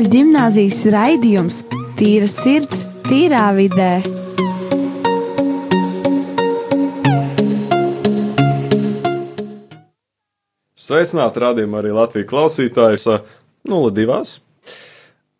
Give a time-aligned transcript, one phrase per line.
[0.00, 1.56] Katoļu gimnāzijas raidījums
[1.98, 3.98] Tīra sirds, tīrā vidē.
[10.72, 13.04] Sveicināti rādījumā arī Latvijas klausītājus
[13.68, 14.16] 02.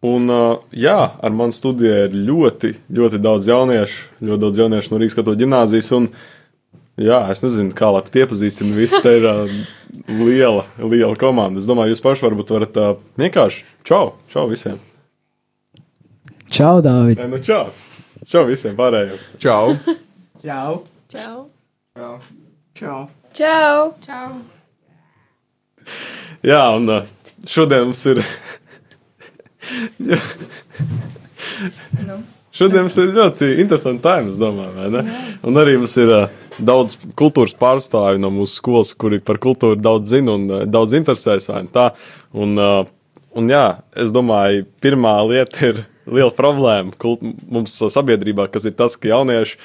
[0.04, 5.00] Un, uh, jā, ar mani studijā ir ļoti, ļoti daudz jauniešu, ļoti daudz jauniešu no
[5.00, 5.88] Rīgas katoļu gimnāzijas.
[5.96, 6.13] Un,
[6.99, 8.75] jā, es nezinu, kā lai tie iepazīstina.
[8.79, 9.53] Visi te ir uh,
[10.08, 11.61] liela, liela komanda.
[11.61, 14.80] Es domāju, jūs paši varbūt varat uh, vienkārši čau, čau visiem.
[16.50, 17.21] Čau, Dārvid!
[17.30, 17.68] Nu čau,
[18.26, 19.21] čau visiem pārējiem.
[19.43, 19.76] Čau!
[20.43, 20.80] Čau!
[21.13, 21.46] Čau!
[22.75, 23.04] Čau!
[23.36, 23.93] Čau!
[24.02, 24.29] Čau!
[26.43, 27.07] Jā, un uh,
[27.49, 28.25] šodien mums ir.
[30.00, 30.16] Nu.
[32.56, 35.02] Šodien mums ir ļoti interesanti es domāju, vai ne?
[35.47, 40.14] Un arī mums ir uh, daudz kultūras pārstāvju no mūsu skolas, kuri par kultūru daudz
[40.14, 41.50] zina un uh, daudz interesēs.
[41.50, 42.83] Un, uh,
[43.36, 43.66] un jā,
[43.98, 45.84] es domāju, pirmā lieta ir
[46.16, 49.61] liela problēma kult, mums sabiedrībā, kas ir tas, ka jaunieši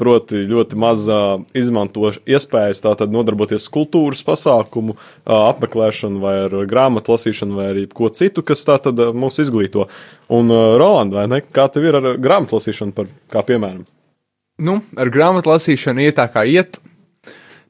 [0.00, 6.56] proti ļoti maz uh, izmanto iespējas tātad nodarboties ar kultūras pasākumu, uh, apmeklēšanu, vai ar
[6.70, 9.90] grāmatu lasīšanu, vai arī ko citu, kas tātad uh, mūs izglīto.
[10.32, 10.48] Un,
[10.80, 11.44] Roland, vai ne?
[11.44, 13.84] Kā tev ir ar grāmatu lasīšanu, par, kā piemēram?
[14.60, 16.76] Nu, ar grāmatu lasīšanu iet tā kā iet,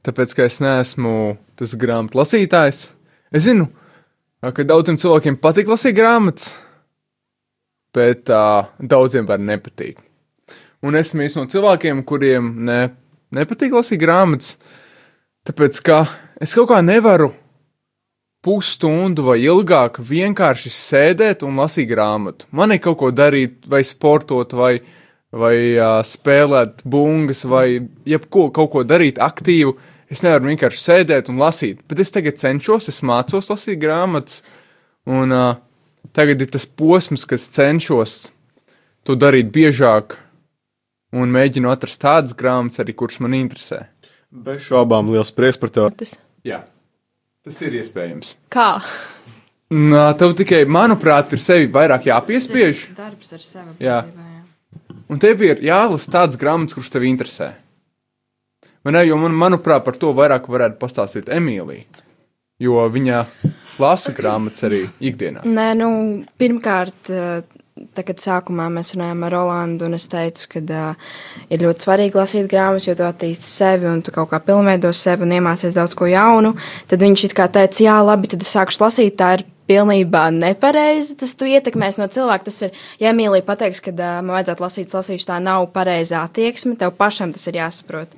[0.06, 2.88] tāpēc, ka es neesmu tas grāmatu lasītājs.
[3.30, 3.69] Es zinu,
[4.42, 6.56] ka daudziem cilvēkiem patīk lasīt grāmatas,
[7.94, 10.00] bet uh, daudziem var nepatīk.
[10.82, 12.80] Un esmu viens no cilvēkiem, kuriem ne,
[13.36, 14.56] nepatīk lasīt grāmatas,
[15.47, 16.02] tāpēc ka
[16.42, 17.30] es kaut kā nevaru
[18.42, 22.48] pusstundu vai ilgāk vienkārši sēdēt un lasīt grāmatu.
[22.56, 24.78] Man ir kaut ko darīt, vai sportot, vai,
[25.30, 29.76] vai uh, spēlēt bungas, vai jebko kaut ko darīt aktīvu.
[30.10, 34.40] Es nevaru vienkārši sēdēt un lasīt, bet es tagad cenšos, es mācos lasīt grāmatas,
[35.06, 35.60] un uh,
[36.16, 38.16] tagad ir tas posms, kas cenšos
[39.06, 40.19] to darīt biežāk
[41.14, 43.84] un mēģinu atrast tādas grāmatas, arī kuras man interesē.
[44.30, 45.94] Bez šaubām liels prieks par tevi.
[46.02, 46.16] Tas.
[46.46, 46.60] Jā,
[47.46, 48.34] tas ir iespējams.
[48.50, 48.72] Kā?
[49.70, 53.76] Nā, tev tikai, manuprāt, ir sevi vairāk jāpiespiež, Darbs ar sevi.
[53.82, 54.00] Jā.
[54.02, 54.29] būtībā, jā.
[55.10, 57.53] Un tev ir jālasa tādas grāmatas, kuras tev interesē.
[58.84, 61.84] Man, ne, jo man, manuprāt, par to vairāk varētu pastāstīt Emīlija,
[62.62, 63.25] jo viņa
[63.81, 65.44] lasa grāmatas arī ikdienā.
[65.44, 65.91] Nē, nu,
[66.41, 67.43] pirmkārt, eh,
[67.97, 71.12] tā, kad sākumā mēs runājām ar Rolandu, un es teicu, ka uh,
[71.53, 75.25] ir ļoti svarīgi lasīt grāmatas, jo tu attīsti sevi un tu kaut kā pilnveido sevi
[75.26, 76.54] un iemācies daudz ko jaunu.
[76.91, 79.16] Tad viņš it kā teica, jā, labi, tad es sākšu lasīt.
[79.20, 81.14] Tā ir pilnībā nepareizi.
[81.20, 82.48] Tas tu ietekmēs no cilvēka.
[82.48, 86.76] Tas ir, ja Emīlija pateiks, ka uh, man vajadzētu lasīt, lasīšu, tā nav pareizā attieksme,
[86.81, 88.14] tev pašam tas ir jāsaprot.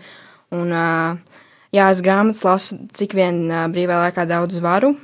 [0.52, 1.40] Un, uh,
[1.74, 4.94] jā, es grāmatas lasu, cik vien uh, brīvā laikā daudz varu.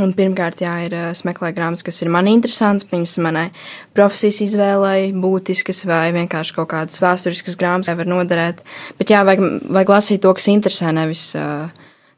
[0.00, 0.94] Un pirmkārt, jā, ir
[1.26, 3.48] meklēt grāmatas, kas ir man interesants, pirms manai
[3.96, 8.62] profesijas izvēlei, būtiskas vai vienkārši kaut kādas vēsturiskas grāmatas, kas var noderēt.
[9.00, 11.24] Bet jā, vajag, vajag lasīt to, kas interesē, nevis,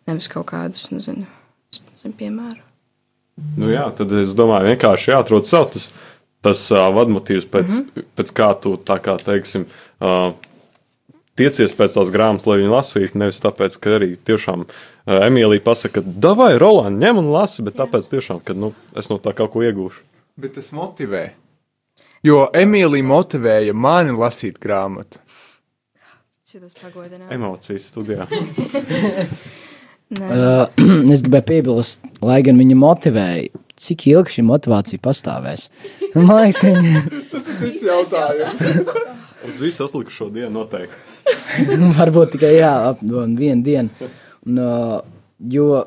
[0.06, 1.24] nevis kaut kādus, nezinu,
[1.80, 2.71] nezinu piemēru.
[3.36, 5.88] Nu, jā, tad es domāju, vienkārši jāatrod sev tas,
[6.44, 8.08] tas uh, vadmotīvs, pēc, mm -hmm.
[8.18, 9.66] pēc kā tu tā kā teiksim.
[10.00, 10.32] Uh,
[11.32, 16.02] Tiecies pēc tās grāmatas, lai viņi lasītu, nevis tāpēc, ka arī tiešām uh, Emīlija pasaka,
[16.02, 19.52] ka, vai Roland, ņem un lasi, bet tāpēc, tiešām, ka nu, es no tā kaut
[19.52, 20.02] ko iegūšu.
[20.36, 21.30] Bet tas motivē.
[22.22, 25.18] Jo Emīlija motivēja mani lasīt grāmatu.
[26.52, 27.32] Šitas pagodināt.
[27.32, 28.28] Emocijas studijā.
[30.12, 30.66] Uh,
[31.14, 35.68] es gribēju piebilst, lai gan viņa motivēja, cik ilgi šī motivācija pastāvēs.
[36.14, 39.00] Man liekas, viņa Tas ir cits jautājums.
[39.48, 41.08] Uz visu atlikušo dienu noteikti.
[42.00, 44.12] varbūt tikai jā, aptuveni vienu dienu.
[44.46, 45.00] Un, uh,
[45.50, 45.84] jo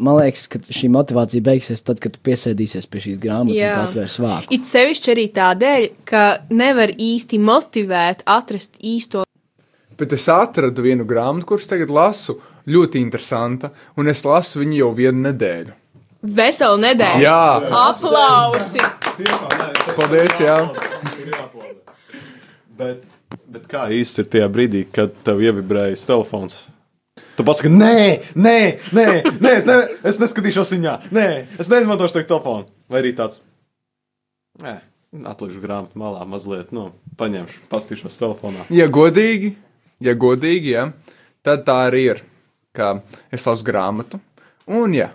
[0.00, 3.72] man liekas, ka šī motivācija beigsies tad, kad tu piesēdīsies pie šīs grāmatas Jā.
[3.74, 4.56] un atvērs vāku.
[4.56, 9.26] It sevišķi arī tādēļ, ka nevar īsti motivēt, atrast īsto.
[9.96, 14.92] Bet es atradu vienu grāmatu, kuras tagad lasu, ļoti interesanta, un es lasu viņu jau
[14.96, 15.74] vienu nedēļu.
[16.36, 17.22] Veselu nedēļu.
[17.22, 17.42] Jā,
[17.86, 18.82] Aplausi!
[19.96, 20.40] paldies!
[20.42, 20.56] Jā.
[22.76, 23.04] Bet,
[23.48, 26.64] bet kā īsti ir tajā brīdī, kad tev ievibrējas telefons?
[27.36, 28.58] Tu pasaki, nē, nē,
[28.96, 29.06] nē,
[29.44, 29.76] nē es, ne,
[30.08, 31.26] es neskatīšos viņā, nē,
[31.60, 32.68] es neizmantošu to telefonu.
[32.92, 33.42] Vai arī tāds,
[34.62, 34.78] nē,
[35.32, 36.90] atlikšu grāmatu malā mazliet, nu,
[37.20, 38.64] paņemšu, pastīšos telefonā.
[38.72, 39.52] Ja godīgi,
[40.04, 40.88] ja godīgi, ja,
[41.44, 42.24] tad tā arī ir.
[42.76, 42.96] Ka
[43.32, 44.20] es lasu grāmatu,
[44.68, 45.10] un, ja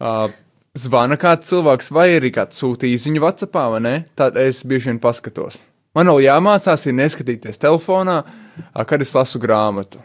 [0.00, 0.28] uh,
[0.76, 5.00] zvana kāds cilvēks, vai arī kāds sūta īsiņu WhatsApp, vai ne, tad es bieži vien
[5.02, 5.60] paskatos.
[5.96, 10.02] Man vēl jāmācās, ir neskatīties telefonā, uh, kad es lasu grāmatu.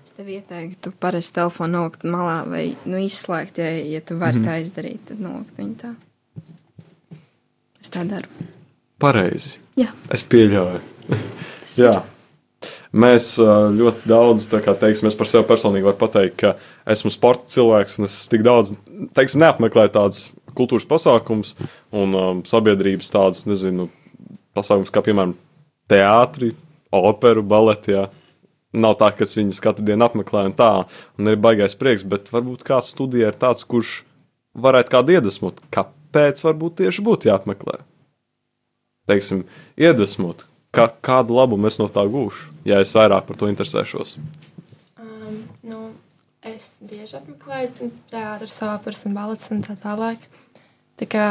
[0.00, 4.46] Es tev ieteiktu parasti telefonu nolikt malā vai nu, izslēgt, ja, ja tu vari mm.
[4.48, 5.92] tā izdarīt, tad nolikt viņu tā.
[7.80, 8.48] es tā daru.
[9.00, 9.58] Pareizi.
[9.80, 10.80] Jā, Es pieļauju.
[11.80, 11.94] Jā.
[12.90, 16.56] Mēs ļoti daudz, kā teiksim, par sevi personīgi varu pateikt, ka
[16.90, 18.72] esmu sporta cilvēks un es tik daudz,
[19.14, 20.24] teiksim, neapmeklēju tādus
[20.58, 21.54] kultūras pasākumus
[21.94, 23.86] un um, sabiedrības tādus, nezinu,
[24.58, 25.36] pasākumus kā, piemēram,
[25.90, 26.50] teātri,
[26.90, 28.08] operu, baleti, jā.
[28.70, 30.70] Nav tā, ka es viņus katru dienu apmeklēju un tā,
[31.18, 34.00] un ir baigais prieks, bet varbūt kāds studijā ir tāds, kurš
[34.58, 35.58] varētu kādu iedvesmot.
[35.74, 37.80] Kāpēc varbūt tieši būtu jāapmeklē?
[39.10, 39.42] Teiksim,
[39.78, 44.16] iedvesmot, kā, kādu labumu es no tā gūšu, ja es vairāk par to interesēšos.
[45.00, 45.80] Um, nu,
[46.46, 50.22] es bieži apmeklēju teātrus, operas un balets un tā tālāk.
[51.00, 51.26] Tā kā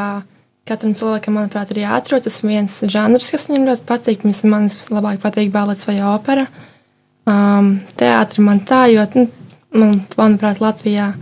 [0.68, 4.26] katram cilvēkam, manuprāt, ir jāatrod tas viens žanrs, kas viņam ļoti patīk.
[4.46, 6.46] Man labāk patīk balets vai opera.
[7.30, 9.26] Um, teātris man tā, jo, nu,
[9.76, 11.12] man, manuprāt, Latvijā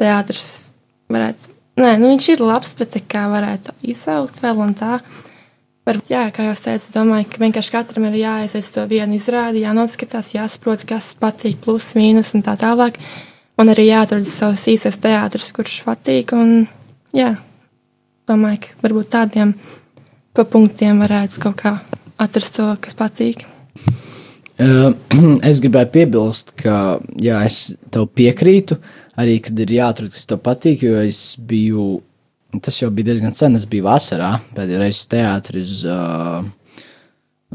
[0.00, 0.72] teātris
[1.12, 1.50] varētu,
[1.80, 5.00] nē, nu, viņš ir labs, bet tā kā varētu izaugt vēl un tā.
[5.82, 10.30] Varbūt, jā, kā jau teicu, domāju, ka vienkārši katram ir jāaiziet to vienu izrādi, jānoskatās,
[10.36, 13.00] jāsaprot, kas patīk, plus, mīnus un tā tālāk.
[13.58, 16.36] Un arī jāatrod savs īstais teātris, kurš patīk.
[16.38, 16.68] Un,
[17.10, 17.32] jā,
[18.30, 19.56] domāju, ka varbūt tādiem
[20.32, 21.74] pa punktiem varētu kaut kā
[22.22, 23.42] atrast to, kas patīk.
[25.50, 28.78] Es gribēju piebilst, ka jā, es tev piekrītu,
[29.18, 31.86] arī kad ir jāatrod, kas tev patīk, jo es biju,
[32.60, 36.42] tas jau bija diezgan sen, es biju vasarā, pēdējo reizi teātrī uz, uh,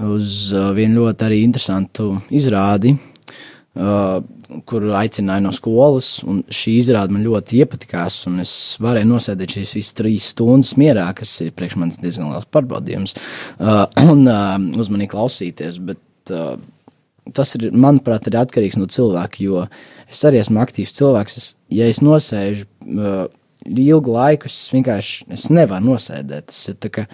[0.08, 2.96] uz uh, vienu ļoti arī interesantu izrādi,
[3.78, 4.18] uh,
[4.68, 8.54] kur aicināja no skolas, šī izrāde man ļoti iepatikās, un es
[8.84, 13.18] varēju nosēdēt šīs visas trīs stundas mierā, kas ir priekš manis diezgan liels pārbaudījums,
[13.60, 16.56] uh, un uh, uzmanīgi klausīties, bet uh,
[17.36, 19.44] tas ir, manuprāt, ir atkarīgs no cilvēka.
[19.44, 19.66] Jo
[20.08, 21.38] es arī esmu aktīvs cilvēks.
[21.40, 23.28] Es, ja es nosēžu uh,
[23.68, 26.50] ilgu laiku, es vienkārši es nevaru nosēdēt.
[26.52, 27.06] Tas ir tā, ka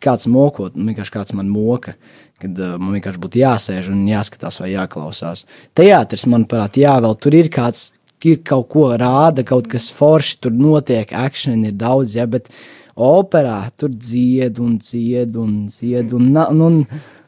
[0.00, 1.96] kāds mokot, vienkārši kāds man moka.
[2.40, 5.44] Kad uh, man vienkārši būtu jāsēž un jāskatās vai jāklausās.
[5.76, 7.90] Teātris, manuprāt, jā, vēl tur ir kāds,
[8.24, 12.48] ir kaut ko rāda, kaut kas forši tur notiek, action ir daudz, ja, bet
[13.00, 16.14] operā tur dzied un dzied un dzied.
[16.16, 16.80] Un, un, un,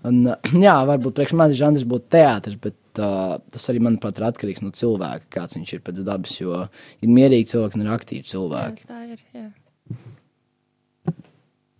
[0.08, 4.65] un, jā, varbūt priekš manis žanrs būtu teātris, bet uh, tas arī, manuprāt, ir atkarīgs
[4.65, 6.35] no cilvēka, kāds viņš ir pēc dabas.
[6.41, 6.67] Jo
[7.00, 8.89] ir mierīgi cilvēki un ir aktīvi cilvēki.
[8.91, 9.23] Tā ir.
[9.37, 9.49] Jā.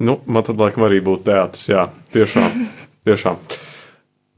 [0.03, 2.64] Nu, man tad laikam arī būtu teātris, jā, tiešām.
[3.06, 3.38] tiešām.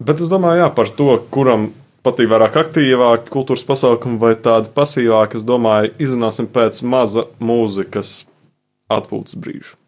[0.04, 1.70] Bet es domāju, jā, par to, kuram
[2.04, 8.24] patīk vairāk aktīvāki kultūras pasākumi vai tādi pasīvāki, es domāju, izrunāsim pēc maza mūzikas
[8.92, 9.78] atpūtas brīža.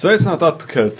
[0.00, 0.90] Sveicināti atpakaļ!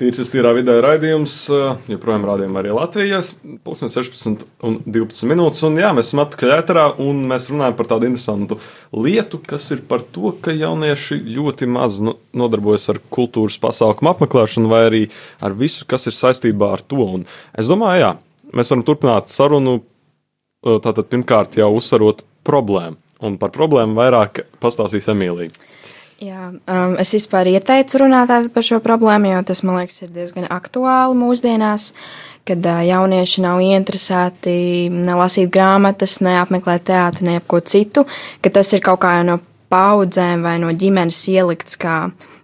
[0.00, 3.28] Tīrs tīrā vidē raidījums, eh, joprojām rādījām arī Latvijas,
[3.62, 5.60] pusdien 16 un 12 minūtes.
[5.68, 8.58] Un jā, mēs esam atpakaļ ēterā un mēs runājam par tādu interesantu
[8.90, 14.72] lietu, kas ir par to, ka jaunieši ļoti maz no- nodarbojas ar kultūras pasākumu apmeklēšanu
[14.72, 15.02] vai arī
[15.40, 17.04] ar visu, kas ir saistībā ar to.
[17.20, 18.16] Un es domāju, jā,
[18.54, 19.82] mēs varam turpināt sarunu,
[20.66, 22.96] eh, tātad pirmkārt jau uzsverot problēmu.
[23.20, 25.52] Un par problēmu vairāk pastāstīs Emīlija.
[26.22, 30.44] Jā, um, es vispār ieteicu runāt par šo problēmu, jo tas man liekas, ir diezgan
[30.54, 31.88] aktuāli mūsdienās,
[32.46, 34.54] kad uh, jaunieši nav ieinteresēti
[34.94, 38.04] ne lasīt grāmatas, ne apmeklēt teātri, ne ko citu,
[38.38, 39.40] ka tas ir kaut kā no
[39.72, 41.96] paudzēm vai no ģimenes ielikts, kā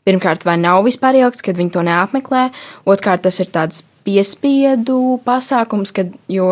[0.08, 2.48] pirmkārt vai nav vispār ielikts, kad viņi to neapmeklē,
[2.88, 6.50] otrkārt tas ir tāds piespiedu pasākums, kad, jo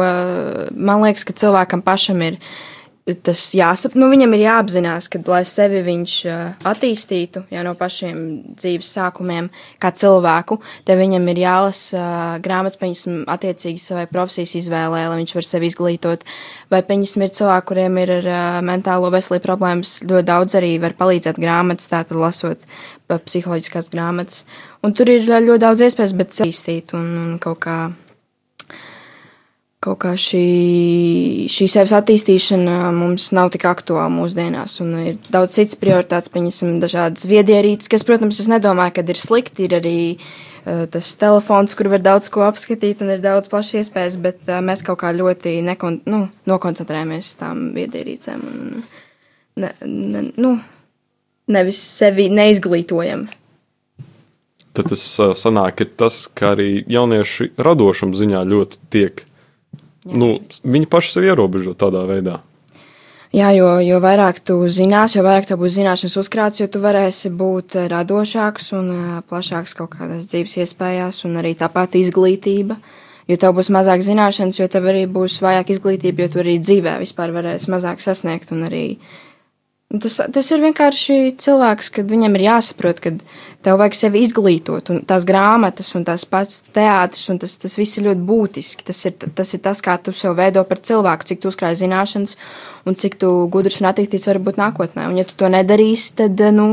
[0.70, 2.38] man liekas, ka cilvēkam pašam ir
[3.06, 6.14] tas jāsap, nu, viņam ir jāapzinās, ka, lai sevi viņš
[6.66, 8.16] attīstītu jau no pašiem
[8.58, 9.46] dzīves sākumiem,
[9.82, 10.58] kā cilvēku,
[10.88, 12.06] te viņam ir jālasa
[12.42, 16.26] grāmatas, pieņemsim, attiecīgi savai profesijas izvēlē, lai viņš var sevi izglītot.
[16.72, 18.30] Vai, pieņemsim, ir cilvēki, kuriem ir ar
[18.66, 22.66] mentālo veselību problēmas, ļoti daudz arī var palīdzēt grāmatas, tātad lasot
[23.06, 24.42] psiholoģiskās grāmatas.
[24.82, 27.78] Un tur ir ļoti daudz iespējas, bet attīstīt un, un kaut kā
[29.84, 30.42] kaut kā šī,
[31.52, 34.78] šī sevis attīstīšana mums nav tik aktuāla mūsdienās.
[34.84, 39.66] Un ir daudz citas prioritātes, pieņemsim, dažādas viedierīces, kas, protams, es nedomāju, ka ir slikti.
[39.68, 44.18] Ir arī uh, tas telefons, kur var daudz ko apskatīt, un ir daudz plašas iespējas,
[44.24, 48.46] bet uh, mēs kaut kā ļoti nekon, nu, nokoncentrējamies uz tām viedierīcēm.
[48.48, 48.82] Un,
[49.62, 50.56] ne, ne, nu,
[51.52, 53.28] nevis sevi neizglītojam.
[54.76, 59.25] Tad tas uh, sanāk, ir tas, ka arī jaunieši radošuma ziņā ļoti tiek.
[60.06, 60.18] Jā.
[60.22, 62.40] Nu, viņi paši sev ierobežo tādā veidā.
[63.34, 67.32] Jā, jo, jo vairāk tu zinās, jo vairāk tev būs zināšanas uzkrāts, jo tu varēsi
[67.34, 72.78] būt radošāks un uh, plašāks kaut kādās dzīves iespējās, un arī tāpat izglītība.
[73.26, 76.94] Jo tev būs mazāk zināšanas, jo tev arī būs vājāk izglītība, jo tu arī dzīvē
[77.02, 78.84] vispār varēsi mazāk sasniegt un arī
[79.86, 83.12] Tas, tas ir vienkārši cilvēks, kad viņam ir jāsaprot, ka
[83.62, 88.00] tev vajag sevi izglītot, un tās grāmatas, un tās pats teātris, un tas, tas viss
[88.00, 88.86] ir ļoti būtiski.
[88.88, 92.34] Tas ir, tas ir tas, kā tu sev veido par cilvēku, cik tu uzkrāj zināšanas,
[92.82, 95.06] un cik tu gudrs un attīstīts vari būt nākotnē.
[95.06, 96.68] Un ja tu to nedarīsi, tad, nu,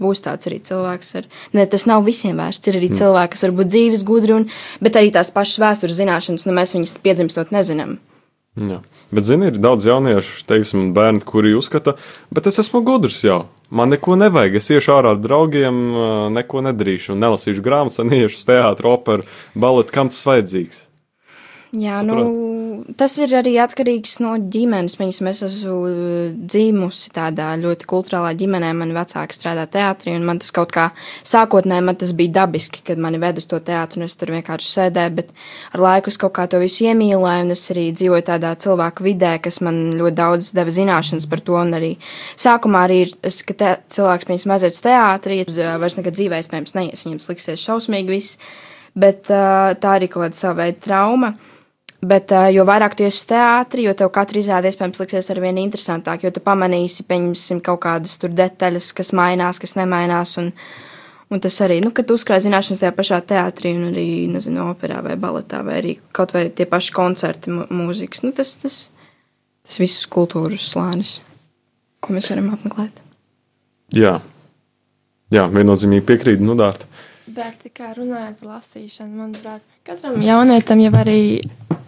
[0.00, 1.16] būs tāds arī cilvēks.
[1.20, 2.72] Ar, ne, tas nav visiem vērsts.
[2.72, 3.00] Ir arī mm.
[3.02, 4.48] cilvēki, kas var būt dzīves, gudri, un,
[4.80, 7.98] bet arī tās pašas vēstures zināšanas, nu, mēs viņas piedzimstot nezinām.
[8.58, 8.80] Jā.
[9.14, 11.94] Bet, zini, ir daudz jauniešu, teiksim, bērni, kuri uzskata,
[12.34, 13.44] bet es esmu gudrs jau.
[13.70, 14.56] Man neko nevajag.
[14.58, 15.76] Es iešu ārā ar draugiem,
[16.34, 20.86] neko nedarīšu, un nelasīšu grāmatas, un iešu uz teātru, operu, baletu, kam tas vajadzīgs.
[21.70, 22.26] Jā, Saprot?
[22.26, 22.59] nu,
[22.98, 24.96] tas ir arī atkarīgs no ģimenes.
[25.00, 28.70] Viņas, es esmu dzimusi tādā ļoti kultūrālā ģimenē.
[28.76, 30.88] Mani vecāki strādā teātrī, un man tas kaut kā
[31.26, 34.70] sākotnēji man tas bija dabiski, kad mani ved uz to teātru, un es tur vienkārši
[34.70, 35.16] sēdēju.
[35.18, 35.34] Bet
[35.74, 39.36] ar laiku es kaut kā to visu iemīlēju, un es arī dzīvoju tādā cilvēku vidē,
[39.42, 41.58] kas man ļoti daudz deva zināšanas par to.
[41.60, 41.92] Un arī
[42.40, 45.42] sākumā arī ir, es, ka te, cilvēks pirms mazliet uz teātri,
[45.82, 48.40] vairs nekad dzīvē, iespējams, neies, viņam liksies šausmīgi viss.
[48.98, 51.34] Bet tā arī kaut kāda sava veida trauma.
[52.00, 55.58] Bet, jo vairāk tu esi uz teātri, jo tev katra izrāde iespējams liksies ar vien
[55.60, 60.32] interesantāk, jo tu pamanīsi, pieņemsim, kaut kādas tur detaļas, kas mainās, kas nemainās.
[60.40, 60.48] Un,
[61.28, 65.02] un tas arī, nu, kad tu uzkrāj zināšanas tajā pašā teātrī, un arī, nezinu, operā
[65.04, 68.80] vai baletā, vai arī kaut vai tie paši koncerti, mūzikas, nu, tas, tas,
[69.68, 71.18] tas viss kultūras slānis,
[72.00, 73.04] ko mēs varam apmeklēt.
[73.92, 74.16] Jā,
[75.30, 76.88] Jā viennozīmīgi piekrītu, nu, dārta.
[77.30, 81.20] Bet, kā runājot par lasīšanu, manuprāt, katram jaunietim jau arī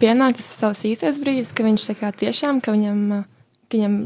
[0.03, 1.87] pienāk tas savs īstais brīdis, ka viņš
[2.19, 3.23] tiešām, ka viņam,
[3.69, 3.97] ka viņam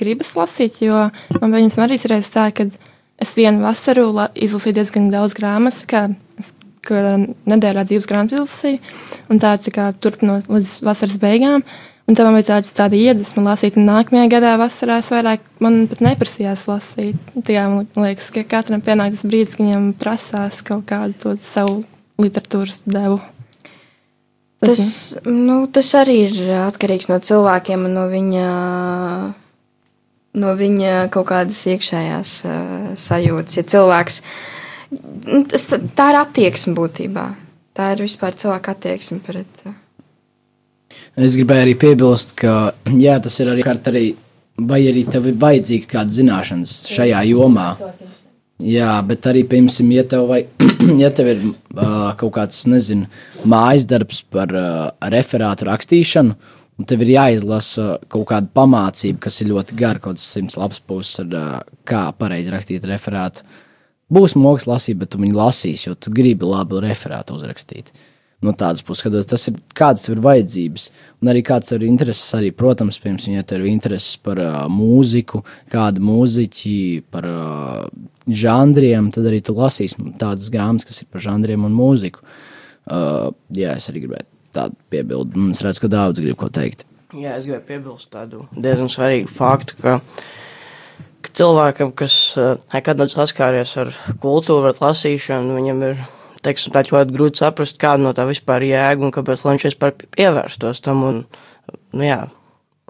[0.00, 1.06] gribas lasīt, jo
[1.38, 2.68] man viņas arī ir tā, ka
[3.22, 6.08] es vienu vasaru la, izlasīju diezgan daudz grāmatas, kā
[6.40, 8.94] es nedēļā divas grāmatas izlasīju,
[9.32, 11.64] un tā, tā kā turpinot līdz vasaras beigām.
[12.04, 16.02] Un tam bija tāds, tāda iedvesma lasīt, un nākamajā gadā vasarā es vairāk man pat
[16.04, 17.30] neprasījās lasīt.
[17.48, 21.78] Tā man liekas, ka katram pienāk tas brīdis, kad viņam prasās kaut kādu to savu
[22.20, 23.22] literatūras devu.
[24.64, 24.84] Tas,
[25.28, 28.48] nu, tas arī ir atkarīgs no cilvēkiem un no viņa,
[30.40, 33.60] no viņa kaut kādas iekšējās uh, sajūtas.
[33.60, 34.20] Ja cilvēks,
[35.28, 37.30] nu, tas, tā ir attieksme būtībā.
[37.74, 39.64] Tā ir vispār cilvēka attieksme pret.
[39.66, 39.80] Uh,
[41.14, 44.04] Es gribēju arī piebilst, ka jā, tas ir arī, arī
[44.58, 47.68] vai arī tev ir vajadzīga kāda zināšanas šajā jomā.
[48.62, 50.44] Jā, bet arī, piemēram, ja tev, vai,
[51.02, 53.08] ja tev ir uh, kaut kāds, nezinu,
[53.50, 56.36] mājas darbs par uh, referātu rakstīšanu,
[56.78, 60.78] un tev ir jāizlasa kaut kāda pamācība, kas ir ļoti gara, kaut kāds simts lapas
[60.86, 63.42] puses, ar uh, kā pareizi rakstīt referātu.
[64.14, 67.90] būs moks lasīt, bet tu viņu lasīsi, jo tu gribi labu referātu uzrakstīt.
[68.44, 70.88] No tādas puses, skatot, tas ir kādas ir vajadzības,
[71.22, 72.26] un arī kāds ir intereses.
[72.36, 75.40] Arī, protams, ja tev ir intereses par uh, mūziku,
[75.72, 76.76] kādu mūziķi,
[77.14, 77.86] par uh,
[78.28, 82.24] žanriem, tad arī tu lasīsi tādas grāmatas, kas ir par žanriem un mūziku.
[82.84, 86.84] Uh, jā, es arī gribēju tādu piebildu, es redzu, ka daudz grib ko teikt.
[87.14, 89.96] Jā, es gribēju piebilst tādu diezgan svarīgu faktu, ka,
[91.24, 92.18] ka cilvēkam, kas
[92.74, 96.04] nekad nav saskāries ar kultūru, ar lasīšanu, viņam ir
[96.44, 99.94] teiksim, tā ļoti grūti saprast, kāda no tā vispār ir jēga un kāpēc viņš vispār
[100.04, 101.04] pievērstos tam.
[101.08, 101.22] Un,
[101.94, 102.20] nu, jā,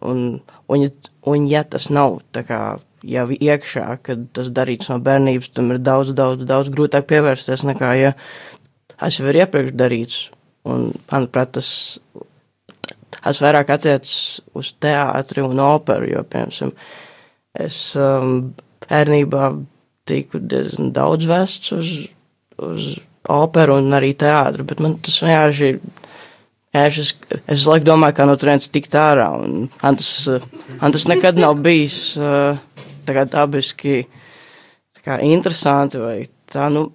[0.03, 0.25] un,
[0.69, 0.87] un,
[1.31, 2.61] un ja tas nav kā,
[3.05, 7.93] jau iekšā, kad tas darīts no bērnības, tam ir daudz, daudz, daudz grūtāk pievērsties nekā,
[8.01, 8.15] ja
[8.97, 10.23] tas jau ir iepriekš darīts.
[10.65, 11.69] Un, manuprāt, tas,
[13.19, 16.73] tas vairāk attiecas uz teātri un operu, jo, piemēram,
[17.61, 18.55] es um,
[18.87, 19.51] bērnībā
[20.09, 21.93] tiku diezgan daudz vests uz,
[22.61, 22.95] uz
[23.33, 25.81] operu un arī teātru, bet man tas vienkārši ir.
[26.75, 27.13] Es,
[27.47, 29.29] es laikam domāju, kā no turienes tikt ārā.
[29.45, 30.09] Un man tas,
[30.81, 34.01] man tas nekad nav bijis tā kā dabiski
[34.97, 36.17] tā kā interesanti vai
[36.51, 36.89] tā, nu,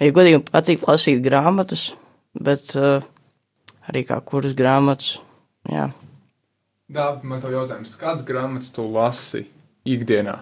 [0.00, 1.90] ja godīgi patīk lasīt grāmatas,
[2.32, 5.18] bet arī kā kuras grāmatas,
[5.68, 5.90] jā.
[6.88, 9.44] Dāvi, man tev jautājums, kādas grāmatas tu lasi
[9.84, 10.38] ikdienā?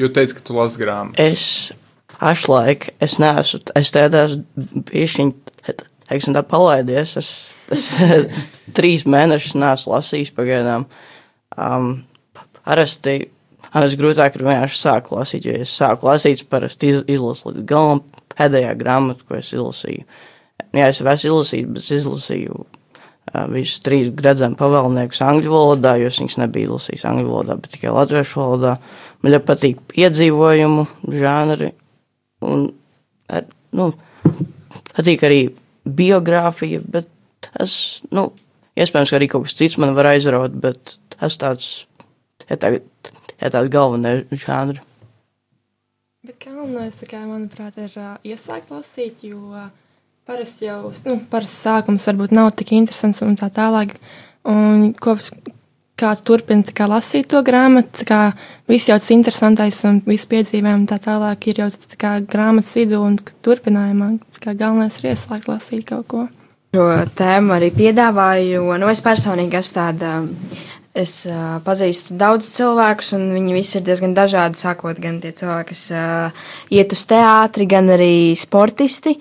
[0.00, 1.22] Jo teici, ka tu lasi grāmatas.
[1.22, 1.85] Es
[2.20, 4.36] pašlaik es neesmu, es tādās
[4.90, 5.32] bišķiņ,
[6.08, 7.30] teiksim tā palaidies, es,
[7.74, 7.88] es
[8.76, 10.86] trīs mēnešus neesmu lasījis pagaidām.
[11.56, 11.90] Um,
[12.62, 13.18] parasti
[13.72, 17.66] man ir grūtāk ir vienkārši sākt lasīt, jo es sāku lasīt, parasti iz, izlasu līdz
[17.68, 18.02] galam
[18.36, 20.06] pēdējā grāmatu, ko es izlasīju.
[20.76, 22.64] Jā, es esmu izlasījis, bet es izlasīju
[23.52, 27.92] visus trīs gredzenu pavēlniekus angļu valodā, jo es viņus nebiju izlasījis angļu valodā, bet tikai
[27.92, 28.76] latviešu valodā.
[29.20, 31.72] Man ļoti patīk piedzīvojumu žanri,
[32.44, 32.66] Un
[33.32, 33.46] ar,
[33.76, 33.90] nu,
[34.92, 35.40] patīk arī
[35.86, 37.08] biogrāfija, bet
[37.46, 37.76] tas,
[38.14, 38.28] nu,
[38.76, 41.70] iespējams, ka arī kaut kas cits man var aizraut, bet tas tāds,
[42.50, 42.76] ja tā,
[43.40, 44.82] ja tāds galvenais žanri.
[46.26, 49.68] Bet galvenais, kā manuprāt, ir uh, iesākt lasīt, jo uh,
[50.26, 53.94] parasti jau, nu, parasti sākums varbūt nav tik interesants un tā tālāk.
[54.46, 55.32] Un kopš
[55.96, 58.20] kāds turpina kā, lasīt to grāmatu, kā
[58.68, 62.74] viss jau tas interesantais un viss piedzīvojumi un tā tālāk ir jau tā kā grāmatas
[62.76, 64.12] vidū un turpinājumā.
[64.42, 66.26] Kā galvenais ir ieslēgt lasīt kaut ko.
[66.76, 70.14] Šo tēmu arī piedāvāju, jo nu, es personīgi esmu tāda.
[70.96, 74.56] Es uh, pazīstu daudz cilvēkus, un viņi visi ir diezgan dažādi.
[74.56, 79.12] Sākot gan tie cilvēki, kas uh, iet uz teātri, gan arī sportisti.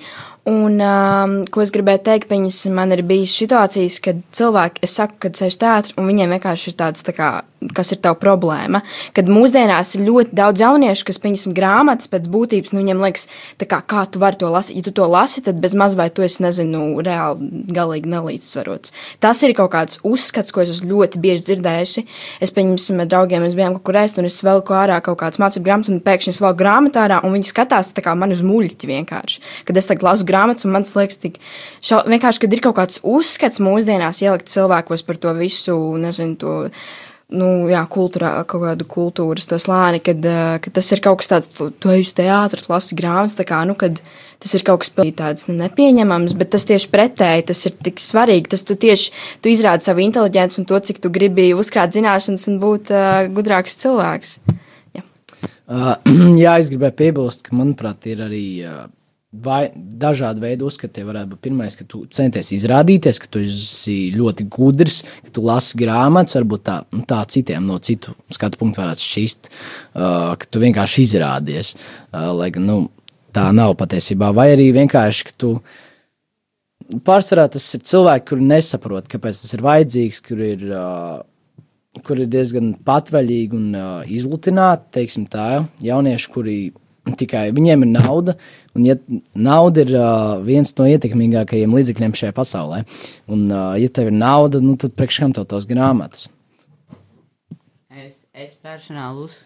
[0.45, 5.17] Un, um, ko es gribēju teikt, viņas man ir bijis situācijas, kad cilvēki, es saku,
[5.25, 7.29] kad sēž teātrī, un viņiem vienkārši ir tāds, tā kā,
[7.73, 8.84] kas ir tava problēma.
[9.17, 13.25] Kad mūsdienās ir ļoti daudz jauniešu, kas, pieņemsim, grāmatas pēc būtības, nu, viņiem liekas,
[13.63, 14.77] kā, kā tu vari to lasīt.
[14.77, 18.93] Ja tu to lasi, tad bez maz vai tu esi, nezinu, reāli galīgi nelīdzsvarots.
[19.25, 22.05] Tas ir kaut kāds uzskats, ko es esmu ļoti bieži dzirdējusi.
[22.38, 25.41] Es, pieņemsim, ar draugiem, mēs bijām kaut kur ēst, un es velku ārā kaut kādas
[25.41, 28.45] mācību grāmatas, un pēkšņi es vēl grāmatā ārā, un viņi skatās tā kā man uz
[28.45, 29.43] muļķi vienkārši.
[29.65, 31.39] Kad es tagad lasu grāmatas, un man liekas, tik
[31.80, 36.62] šau, vienkārši, kad ir kaut kāds uzskats mūsdienās ielikt cilvēkos par to visu, nezinu, to.
[37.34, 40.21] Nu, jā, kultūrā, kaut kādu kultūras to slāni, kad,
[40.62, 43.98] kad tas ir kaut kas tāds, ej uz teātru, lasi grāmatas, tā kā, nu, kad
[44.43, 48.52] tas ir kaut kas tāds nu, nepieņemams, bet tas tieši pretēji, tas ir tik svarīgi,
[48.54, 49.10] tas tu tieši,
[49.41, 53.82] tu izrādi savu inteliģenci un to, cik tu gribi uzkrāt zināšanas un būt uh, gudrāks
[53.82, 54.38] cilvēks.
[55.65, 55.95] Uh,
[56.43, 58.86] jā, es gribēju piebilst, ka, manuprāt, ir arī uh,
[59.43, 61.41] vai dažādi veidi uzskati varētu būt.
[61.45, 66.65] Pirmais, ka tu centies izrādīties, ka tu esi ļoti gudrs, ka tu lasi grāmatas, varbūt
[66.67, 71.74] tā, nu, tā citiem no citu skatu punktu varētu šķist, uh, ka tu vienkārši izrādies.
[72.12, 72.78] Uh, lai gan nu,
[73.36, 75.56] tā nav patiesībā, vai arī vienkārši, ka tu.
[77.06, 82.30] Pārsvarā tas ir cilvēki, kuri nesaprot, kāpēc tas ir vajadzīgs, kur ir, uh, kur ir
[82.30, 86.58] diezgan patvaļīgi un uh, izlutināti, teiksim tā, jaunieši, kuri
[87.13, 88.36] tikai viņiem ir nauda,
[88.76, 88.96] un ja
[89.34, 92.84] nauda ir uh, viens no ietekmīgākajiem līdzekļiem šajā pasaulē,
[93.32, 96.30] un uh, ja tev ir nauda, nu, tad priekš kam tev tos grāmatas?
[97.96, 99.40] Es, es personāli uz,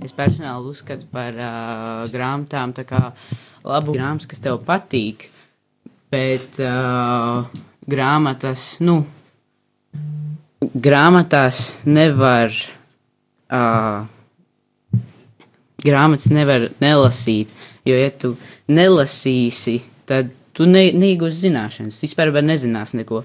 [0.00, 3.02] es personāli uzskatu par uh, grāmatām tā kā
[3.66, 5.28] labu grāmatas, kas tev patīk,
[6.12, 7.44] bet uh,
[7.86, 9.02] grāmatas, nu,
[10.72, 12.54] grāmatās nevar
[13.52, 14.06] uh,
[15.86, 17.52] grāmatas nevar nelasīt,
[17.86, 18.34] jo, ja tu
[18.72, 23.24] nelasīsi, tad tu ne, neigūsi zināšanas, tu vispār nezinās neko.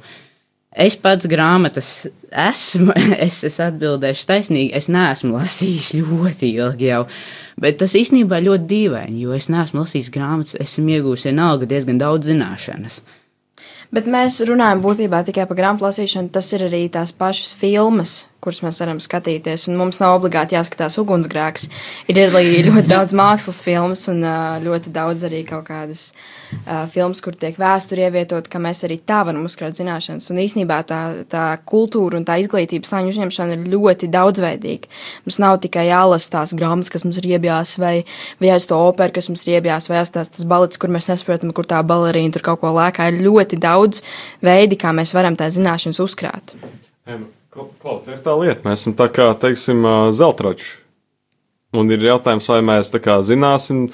[0.72, 2.94] Es pats grāmatas esmu,
[3.26, 7.02] es, es atbildēšu taisnīgi, es neesmu lasījis ļoti ilgi jau,
[7.60, 12.32] bet tas īstenībā ļoti dīvaini, jo es neesmu lasījis grāmatas, esmu iegūst vienalga diezgan daudz
[12.32, 13.02] zināšanas.
[13.92, 16.32] Bet mēs runājam būtībā tikai par grāmatu lasīšanu.
[16.32, 19.68] Tas ir arī tās pašas filmas, kuras mēs varam skatīties.
[19.70, 21.68] Un mums nav obligāti jāskatās ugunsgrēks.
[22.12, 24.24] Ir arī ļoti daudz mākslas filmas un
[24.66, 29.22] ļoti daudz arī kaut kādas uh, filmas, kur tiek vēsture ievietot, ka mēs arī tā
[29.28, 30.30] varam uzkrāt zināšanas.
[30.34, 31.02] Un īsnībā tā,
[31.32, 34.92] tā kultūra un tā izglītības slāņu uzņemšana ir ļoti daudzveidīga.
[35.26, 37.96] Mums nav tikai jālasa tās grāmatas, kas mums ir iebjās, vai,
[38.42, 41.54] vai aiz to operu, kas mums ir iebjās, vai tās tas balets, kur mēs nesaprotam,
[41.56, 43.12] kur tā balerīna tur kaut ko lēkā.
[43.12, 44.02] Ir ļoti daudz
[44.46, 46.56] veidi, kā mēs varam tās zināšanas uzkrāt.
[47.52, 49.84] Klaut, ir tā lieta, mēs esam tā kā, teiksim,
[50.16, 50.78] zeltrači.
[51.76, 53.86] Un ir jautājums, vai mēs tā kā zināsim,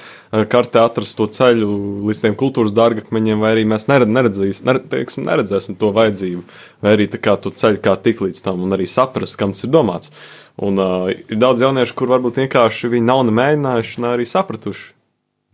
[0.50, 1.70] kartē atrast to ceļu
[2.06, 6.42] līdz tiem kultūras dārgakmeņiem, vai arī mēs nered, neredzīs, nered, teiksim, neredzēsim to vajadzību,
[6.86, 9.66] vai arī tā kā to ceļu kā tik līdz tam un arī saprast, kam tas
[9.66, 10.14] ir domāts.
[10.58, 14.97] Un uh, ir daudz jauniešu, kur varbūt vienkārši viņi nav ne mēģinājuši, ne arī sapratuši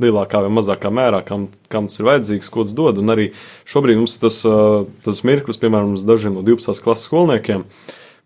[0.01, 2.99] lielākā vai mazākā mērā, kam, kam tas ir vajadzīgs, ko tas dod.
[3.01, 3.29] Un arī
[3.69, 4.41] šobrīd mums tas,
[5.05, 6.81] tas mirklis, piemēram, dažiem no 12.
[6.83, 7.67] klases skolniekiem,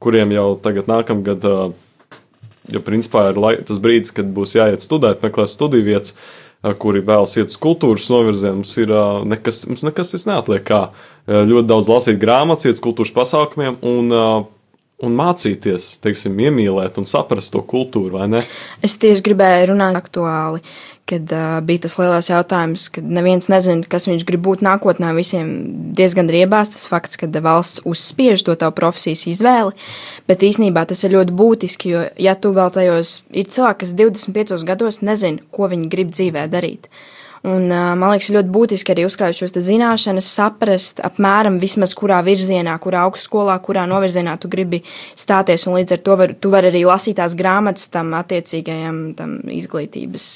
[0.04, 1.48] kuriem jau tagad nākamgad,
[2.72, 6.16] jo principā ir lai, tas brīdis, kad būs jāiet studēt, meklēt studiju vietas,
[6.82, 8.92] kuri vēlas iet uz kultūras novirzienu, mums ir
[9.30, 10.82] nekas, mums nekas neatliek kā
[11.28, 14.14] ļoti daudz lasīt grāmatas, iet uz kultūras pasākumiem un
[15.04, 18.40] un mācīties, teiksim, iemīlēt un saprast to kultūru, vai ne?
[18.82, 20.64] Es tieši gribēju runāt aktuāli,
[21.08, 25.14] kad uh, bija tas lielais jautājums, kad neviens nezina, kas viņš grib būt nākotnē.
[25.18, 25.50] Visiem
[25.98, 29.76] diezgan riebās tas fakts, ka valsts uzspiež to tavu profesijas izvēli,
[30.28, 34.68] bet īsnībā tas ir ļoti būtiski, jo, ja tu vēl tajos ir cilvēki, kas 25
[34.68, 36.92] gados nezina, ko viņi grib dzīvē darīt.
[37.48, 42.74] Un, uh, man liekas, ļoti būtiski arī uzkrāt šos zināšanas, saprast apmēram vismaz kurā virzienā,
[42.84, 44.82] kurā augstskolā, kurā novirzienā tu gribi
[45.16, 45.68] stāties.
[45.70, 50.32] Un līdz ar to var, tu vari arī lasīt tās grāmatas tam attiecīgajam tam izglītības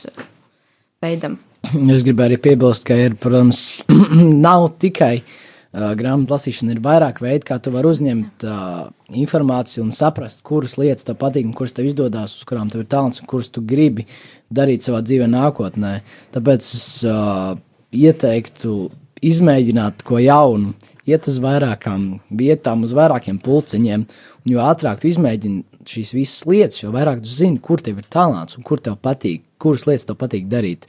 [1.01, 1.37] veidam.
[1.71, 3.83] Es gribēju arī piebilst, ka ir, protams,
[4.45, 8.85] nav tikai uh, grāmatu lasīšana, ir vairāk veidi, kā tu vari uzņemt uh,
[9.21, 13.21] informāciju un saprast, kuras lietas tev patīk, kuras tev izdodas, uz kurām tev ir talants
[13.21, 14.07] un kuras tu gribi
[14.51, 15.99] darīt savā dzīvē nākotnē.
[16.35, 17.53] Tāpēc es uh,
[17.91, 18.89] ieteiktu
[19.21, 20.73] izmēģināt ko jaunu,
[21.09, 24.05] iet uz vairākām vietām, uz vairākiem pulciņiem,
[24.49, 28.57] jo ātrāk tu izmēģini šīs visas lietas, jo vairāk tu zini, kur tev ir talants
[28.57, 30.87] un kur tev patīk, kuras lietas tev patīk darīt.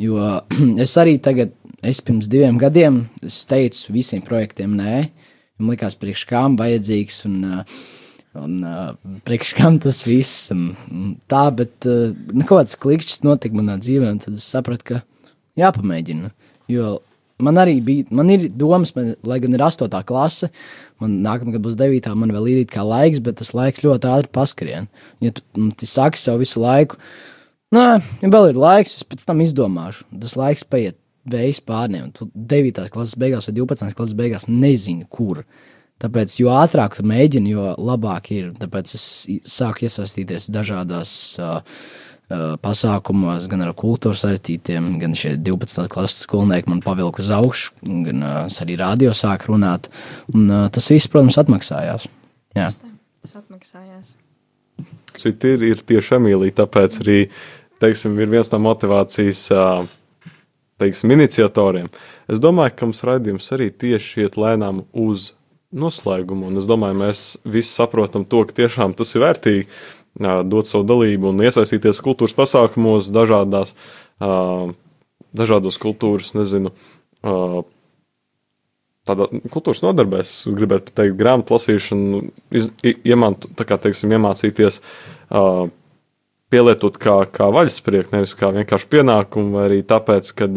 [0.00, 0.20] Jo
[0.84, 5.06] es arī tagad, es pirms diviem gadiem, es teicu visiem projektiem nē,
[5.60, 7.36] man likās priekš kām vajadzīgs un,
[8.40, 8.56] un
[9.26, 14.20] priekš kam tas viss un, un tā, bet kaut kāds klikšķis notika manā dzīvē, un
[14.22, 15.02] tad es sapratu, ka
[15.60, 16.32] jāpamēģina,
[16.72, 16.98] jo
[17.44, 20.50] man arī bija, man ir domas, man, lai gan ir astotā klase,
[21.02, 24.32] man nākamā gada būs devītā, man vēl ir kā laiks, bet tas laiks ļoti ātri
[24.34, 24.88] paskrien.
[25.24, 25.44] Ja tu,
[25.76, 27.00] tu saki sev visu laiku,
[27.74, 27.86] nē,
[28.22, 30.98] vēl ir laiks, es pēc tam izdomāšu, tas laiks paiet
[31.30, 32.86] vējs pārniem, tu 9.
[32.92, 33.94] klases beigās vai 12.
[33.96, 35.44] klases beigās nezini, kur.
[36.00, 38.54] Tāpēc, jo ātrāk tu mēģini, jo labāk ir.
[38.56, 39.02] Tāpēc es
[39.44, 41.60] sāku iesaistīties dažādās uh,
[42.64, 45.90] pasākumos, gan ar kultūru saistītiem, gan šie 12.
[45.92, 47.74] klases skolnieki man pavilka uz augšu,
[48.06, 49.90] gan es arī rādio sāku runāt.
[50.32, 52.08] Un, tas viss, protams, atmaksājās.
[52.56, 52.70] Jā.
[53.20, 54.14] Tas atmaksājās.
[55.20, 57.18] Citi ir, ir tieši Emīlija, tāpēc arī
[57.80, 59.46] teiksim, ir viens no motivācijas
[60.80, 61.90] teiksim, iniciatoriem.
[62.30, 65.32] Es domāju, ka mums raidījums arī tieši iet lēnām uz
[65.70, 69.66] noslēgumu, un es domāju, mēs visi saprotam to, ka tiešām tas ir vērtīgi
[70.50, 73.76] dot savu dalību un iesaistīties kultūras pasākumos, dažādās,
[75.38, 76.72] dažādos kultūras, nezinu,
[79.06, 82.24] tādā kultūras nodarbēs, gribētu teikt, grāmatu lasīšanu,
[82.58, 84.80] iz, iemant, kā, teiksim, iemācīties
[86.50, 90.50] pielietot kā, kā vaļasprieku, nevis kā vienkārši pienākumu, vai arī tāpēc, ka,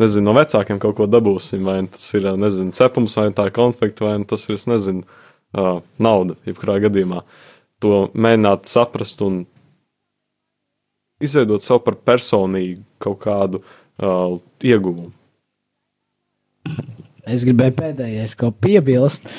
[0.00, 4.08] nezinu, no vecākiem kaut ko dabūsim, vai tas ir, nezinu, cepums, vai tā ir konflikta,
[4.08, 5.04] vai tas ir, nezinu,
[6.02, 7.22] nauda, jebkurā gadījumā.
[7.84, 9.44] To mēģināt saprast un
[11.22, 15.12] izveidot sev par personīgu kaut kādu uh, ieguvumu.
[17.26, 19.30] Es gribēju pēdējais ko piebilst.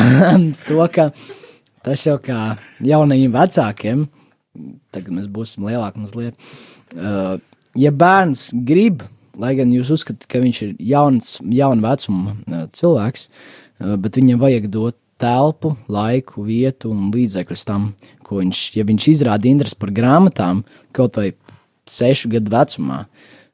[0.68, 1.10] to, ka
[1.84, 4.06] tas jau kā jaunajiem vecākiem,
[4.94, 6.48] tagad mēs būsim lielāki mazliet.
[6.94, 7.36] Uh,
[7.78, 9.04] ja bērns grib,
[9.36, 14.42] lai gan jūs uzskatāt, ka viņš ir jauns, jauna vecuma uh, cilvēks, uh, bet viņam
[14.42, 17.88] vajag dot telpu, laiku, vietu un līdzekļus tam,
[18.26, 20.60] ko viņš, ja viņš izrāda interesi par grāmatām,
[20.96, 21.30] kaut vai
[21.88, 23.06] sešu gadu vecumā,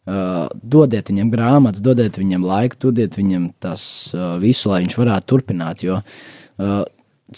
[0.02, 3.84] Uh, dodiet viņam grāmatas, dodiet viņam laiku, dodiet viņam tas
[4.16, 5.84] uh, visu, lai viņš varētu turpināt.
[5.86, 6.80] Jo uh,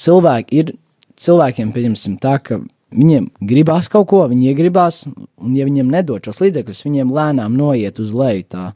[0.01, 0.73] cilvēki ir,
[1.21, 2.63] cilvēkiem, pieņemsim, tā, ka
[2.95, 5.05] viņiem gribās kaut ko, viņi iegribās,
[5.43, 8.47] un ja viņiem nedod šos līdzekļus, viņiem lēnām noiet uz leju.
[8.57, 8.69] Tā,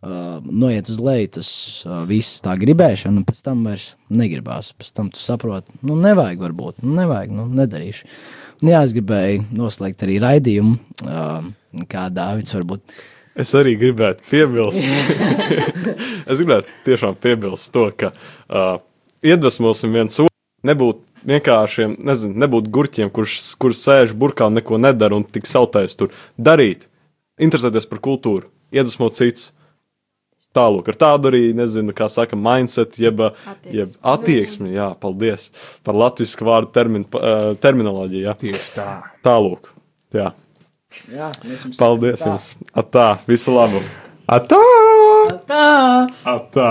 [0.00, 1.48] Uh, noiet uz leju tas
[1.84, 4.70] uh, viss tā gribēšana, un pēc tam vairs negribās.
[4.72, 8.08] Pēc tam tu saproti, nu, nevajag, varbūt, nu, nevajag, nu, nedarīšu.
[8.62, 10.72] Un, jā, es gribēju noslēgt arī raidījumu,
[11.04, 12.96] uh, kā Dārvids varbūt.
[13.44, 14.80] Es arī gribētu piebilst,
[16.32, 18.80] es gribētu tiešām piebilst to, ka uh,
[19.20, 20.32] iedvesmosim viens otru,
[20.64, 25.96] nebūt vienkāršiem, nezinu, nebūt gurķiem, kurš, kurš sēž burkā un neko nedara un tik sautais
[25.98, 26.86] tur darīt,
[27.40, 29.50] interesēties par kultūru, iedvesmot cits.
[30.50, 33.76] Tālāk, ar tādu arī, nezinu, kā saka, mindset, jeb attieksmi.
[33.76, 35.52] Jeb attieksmi jā, paldies
[35.86, 38.24] par latviešu vārdu termin, uh, terminoloģiju.
[38.26, 38.34] Jā.
[38.40, 38.88] Tieši tā.
[39.22, 39.70] Tālāk,
[40.10, 40.32] jā.
[41.06, 42.32] Jā, mēs jums Paldies tā.
[42.32, 42.48] jums!
[42.74, 43.78] Atā, visu labu!
[44.26, 44.58] Atā!
[45.46, 45.66] Tā!
[46.26, 46.70] Atā!